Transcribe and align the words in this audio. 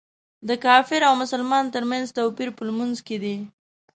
د 0.47 0.49
کافر 0.65 1.01
او 1.09 1.13
مسلمان 1.23 1.65
تر 1.75 1.83
منځ 1.91 2.05
توپیر 2.17 2.49
په 2.57 2.61
لمونځ 2.67 2.97
کې 3.07 3.17
دی. 3.23 3.37